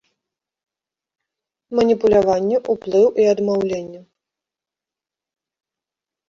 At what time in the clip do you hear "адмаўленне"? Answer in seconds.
3.35-4.01